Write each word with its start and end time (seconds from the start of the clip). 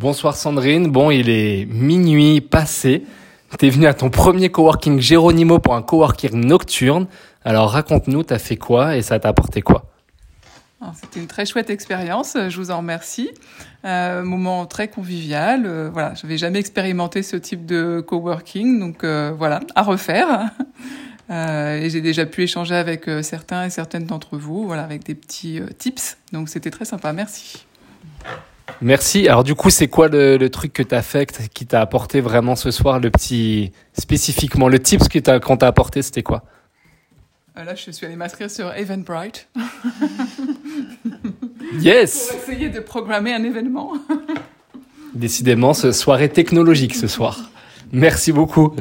Bonsoir 0.00 0.34
Sandrine. 0.34 0.90
Bon, 0.90 1.10
il 1.10 1.28
est 1.28 1.66
minuit 1.66 2.40
passé. 2.40 3.04
T'es 3.58 3.68
venu 3.68 3.86
à 3.86 3.92
ton 3.92 4.08
premier 4.08 4.48
coworking 4.48 4.98
Géronimo 4.98 5.58
pour 5.58 5.74
un 5.74 5.82
coworking 5.82 6.42
nocturne. 6.42 7.06
Alors 7.44 7.70
raconte-nous, 7.72 8.22
t'as 8.22 8.38
fait 8.38 8.56
quoi 8.56 8.96
et 8.96 9.02
ça 9.02 9.20
t'a 9.20 9.28
apporté 9.28 9.60
quoi 9.60 9.84
C'était 10.94 11.20
une 11.20 11.26
très 11.26 11.44
chouette 11.44 11.68
expérience, 11.68 12.34
je 12.48 12.56
vous 12.56 12.70
en 12.70 12.78
remercie. 12.78 13.30
Euh, 13.84 14.22
moment 14.22 14.64
très 14.64 14.88
convivial. 14.88 15.66
Euh, 15.66 15.90
voilà, 15.92 16.14
je 16.14 16.22
n'avais 16.22 16.38
jamais 16.38 16.60
expérimenté 16.60 17.22
ce 17.22 17.36
type 17.36 17.66
de 17.66 18.00
coworking, 18.00 18.80
donc 18.80 19.04
euh, 19.04 19.34
voilà, 19.36 19.60
à 19.74 19.82
refaire. 19.82 20.50
Euh, 21.32 21.80
et 21.80 21.90
j'ai 21.90 22.00
déjà 22.00 22.26
pu 22.26 22.42
échanger 22.42 22.74
avec 22.74 23.08
certains 23.22 23.64
et 23.64 23.70
certaines 23.70 24.04
d'entre 24.04 24.36
vous, 24.36 24.66
voilà, 24.66 24.82
avec 24.82 25.04
des 25.04 25.14
petits 25.14 25.60
tips. 25.78 26.16
Donc 26.32 26.48
c'était 26.48 26.72
très 26.72 26.84
sympa. 26.84 27.12
Merci. 27.12 27.64
Merci. 28.82 29.28
Alors 29.28 29.44
du 29.44 29.54
coup, 29.54 29.70
c'est 29.70 29.88
quoi 29.88 30.08
le, 30.08 30.36
le, 30.36 30.50
truc 30.50 30.72
que 30.72 30.82
tu 30.82 30.94
as 30.94 31.02
fait, 31.02 31.48
qui 31.52 31.66
t'a 31.66 31.80
apporté 31.80 32.20
vraiment 32.20 32.56
ce 32.56 32.70
soir, 32.70 32.98
le 32.98 33.10
petit 33.10 33.72
spécifiquement 33.92 34.68
le 34.68 34.78
tips 34.78 35.08
que 35.08 35.38
qu'on 35.38 35.56
t'a 35.56 35.66
apporté, 35.66 36.02
c'était 36.02 36.22
quoi? 36.22 36.42
Euh, 37.58 37.64
Là, 37.64 37.74
je 37.74 37.90
suis 37.90 38.06
allée 38.06 38.16
m'inscrire 38.16 38.50
sur 38.50 38.72
Eventbrite. 38.74 39.48
yes. 41.80 42.28
Pour 42.28 42.52
essayer 42.52 42.70
de 42.70 42.80
programmer 42.80 43.34
un 43.34 43.42
événement. 43.42 43.92
Décidément, 45.14 45.74
ce 45.74 45.92
soirée 45.92 46.28
technologique 46.28 46.94
ce 46.94 47.08
soir. 47.08 47.50
Merci 47.92 48.32
beaucoup. 48.32 48.74